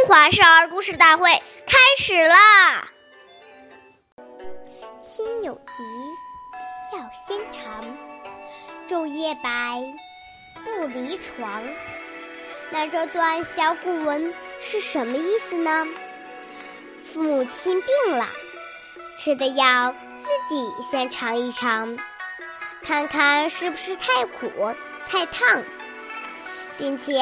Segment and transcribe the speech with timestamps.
[0.00, 2.88] 中华少儿故事大会开始啦！
[5.04, 7.84] 亲有疾，药先尝，
[8.88, 9.82] 昼夜白，
[10.64, 11.62] 不离床。
[12.70, 15.86] 那这段小古文是什么意思呢？
[17.12, 18.24] 父母亲病了，
[19.18, 21.98] 吃的药自己先尝一尝，
[22.82, 24.50] 看看是不是太苦、
[25.08, 25.62] 太烫。
[26.80, 27.12] 并且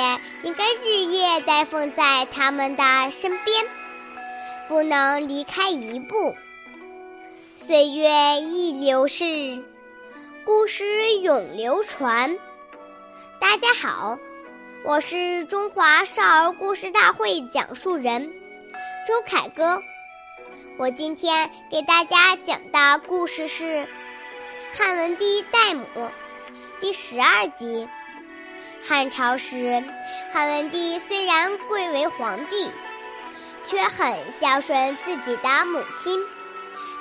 [0.44, 3.66] 应该日夜待奉在他们的身边，
[4.68, 6.36] 不能离开一步。
[7.56, 9.64] 岁月易流逝，
[10.46, 10.84] 故事
[11.18, 12.38] 永流传。
[13.40, 14.18] 大家好，
[14.84, 18.32] 我是中华少儿故事大会讲述人
[19.08, 19.82] 周凯歌。
[20.78, 23.64] 我今天给大家讲的故事是
[24.72, 25.84] 《汉文帝戴母》
[26.80, 27.88] 第十二集。
[28.86, 29.84] 汉朝时，
[30.32, 32.70] 汉文帝虽然贵为皇帝，
[33.64, 36.24] 却很孝顺自己的母亲。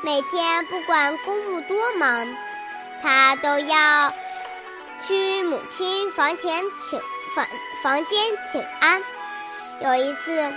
[0.04, 2.36] 每天不管公务多忙，
[3.02, 4.14] 他都要
[5.06, 7.00] 去母亲房前请
[7.36, 7.48] 房
[7.84, 8.20] 房间
[8.52, 9.02] 请安。
[9.80, 10.54] 有一次，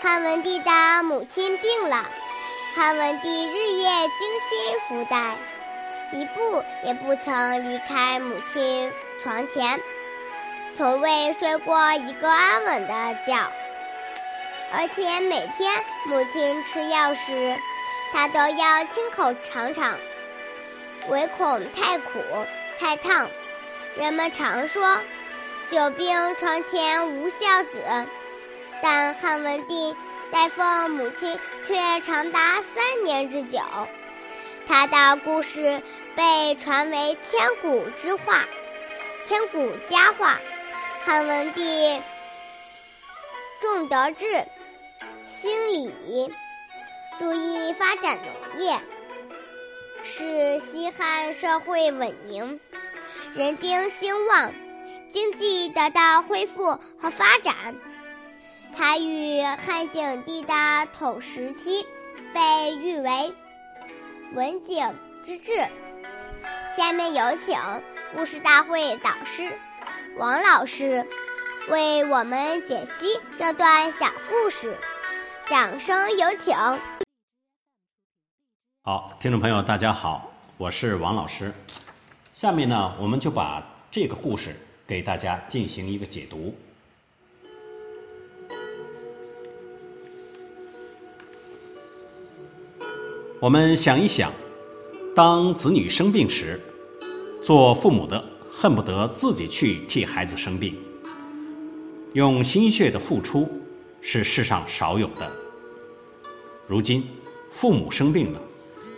[0.00, 2.04] 汉文帝的母亲病了，
[2.74, 5.36] 汉文帝日夜精心服待，
[6.12, 9.80] 一步也不曾离开母亲床前。
[10.74, 13.52] 从未睡过一个安稳的觉，
[14.72, 17.56] 而且每天母亲吃药时，
[18.12, 19.98] 他都要亲口尝尝，
[21.08, 22.22] 唯恐太苦
[22.78, 23.28] 太烫。
[23.96, 25.00] 人们常说
[25.68, 28.06] “久病床前无孝子”，
[28.80, 29.96] 但汉文帝
[30.30, 33.60] 代奉母亲却长达三年之久，
[34.68, 35.82] 他的故事
[36.14, 38.44] 被传为千古之话、
[39.24, 40.38] 千古佳话。
[41.08, 42.02] 汉文帝
[43.62, 44.26] 重德治，
[45.26, 46.30] 兴礼，
[47.18, 48.78] 注意发展农业，
[50.02, 52.60] 使西汉社会稳宁，
[53.32, 54.52] 人丁兴旺，
[55.10, 57.74] 经济得到恢复和发展。
[58.76, 61.86] 他与汉景帝的同时期，
[62.34, 63.34] 被誉为
[64.34, 65.54] 文景之治。
[66.76, 67.58] 下面有请
[68.14, 69.58] 故事大会导师。
[70.18, 71.06] 王老师
[71.70, 74.76] 为我们解析这段小故事，
[75.48, 76.56] 掌声有请。
[78.82, 81.52] 好，听众朋友，大家好，我是王老师。
[82.32, 84.56] 下面呢，我们就把这个故事
[84.88, 86.52] 给大家进行一个解读。
[93.40, 94.32] 我们想一想，
[95.14, 96.60] 当子女生病时，
[97.40, 98.24] 做父母的。
[98.60, 100.74] 恨不得自己去替孩子生病，
[102.14, 103.48] 用心血的付出
[104.00, 105.30] 是世上少有的。
[106.66, 107.04] 如今
[107.52, 108.42] 父母生病了，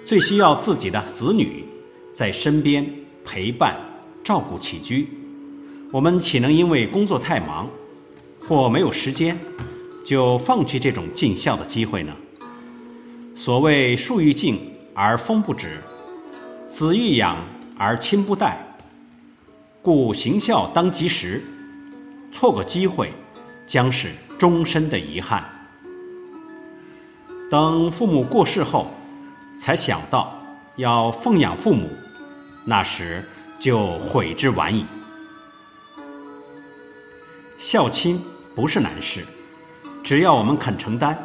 [0.02, 1.62] 最需要自己的子女
[2.10, 2.90] 在身边
[3.22, 3.78] 陪伴、
[4.24, 5.06] 照顾起居。
[5.92, 7.68] 我们岂能因为工作太忙
[8.40, 9.38] 或没有时间，
[10.02, 12.16] 就放弃这种尽孝的机会呢？
[13.36, 14.58] 所谓树欲静
[14.94, 15.82] 而风不止，
[16.66, 17.36] 子欲养
[17.76, 18.66] 而亲不待。
[19.82, 21.42] 故行孝当及时，
[22.30, 23.10] 错过机会，
[23.66, 25.42] 将是终身的遗憾。
[27.50, 28.90] 等父母过世后，
[29.54, 30.38] 才想到
[30.76, 31.88] 要奉养父母，
[32.66, 33.24] 那时
[33.58, 34.84] 就悔之晚矣。
[37.56, 38.22] 孝亲
[38.54, 39.24] 不是难事，
[40.02, 41.16] 只要我们肯承担，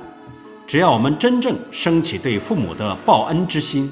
[0.65, 3.91] 只要我们真正升起对父母的报恩之心，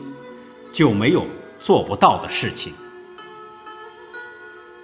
[0.71, 1.25] 就没有
[1.59, 2.73] 做不到的事情。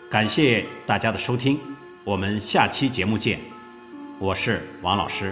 [0.09, 1.59] 感谢大家的收听，
[2.03, 3.40] 我们下期节目见。
[4.18, 5.31] 我是王老师。